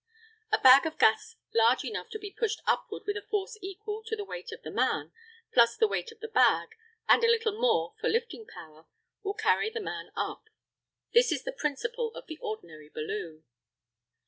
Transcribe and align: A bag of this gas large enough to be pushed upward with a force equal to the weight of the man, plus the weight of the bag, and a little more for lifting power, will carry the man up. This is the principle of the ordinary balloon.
A 0.51 0.57
bag 0.57 0.87
of 0.87 0.93
this 0.93 0.99
gas 0.99 1.35
large 1.53 1.83
enough 1.85 2.09
to 2.09 2.17
be 2.17 2.31
pushed 2.31 2.59
upward 2.65 3.03
with 3.05 3.17
a 3.17 3.21
force 3.21 3.55
equal 3.61 4.01
to 4.07 4.15
the 4.15 4.23
weight 4.25 4.51
of 4.51 4.63
the 4.63 4.71
man, 4.71 5.11
plus 5.53 5.77
the 5.77 5.87
weight 5.87 6.11
of 6.11 6.19
the 6.21 6.27
bag, 6.27 6.69
and 7.07 7.23
a 7.23 7.29
little 7.29 7.61
more 7.61 7.93
for 8.01 8.09
lifting 8.09 8.47
power, 8.47 8.87
will 9.21 9.35
carry 9.35 9.69
the 9.69 9.79
man 9.79 10.09
up. 10.15 10.45
This 11.13 11.31
is 11.31 11.43
the 11.43 11.51
principle 11.51 12.11
of 12.15 12.25
the 12.25 12.39
ordinary 12.39 12.89
balloon. 12.89 13.43